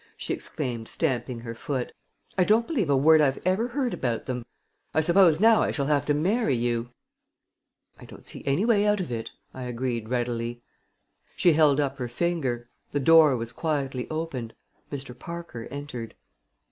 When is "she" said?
0.17-0.33, 11.35-11.53